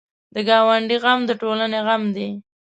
[0.33, 2.29] د ګاونډي غم د ټولنې غم دی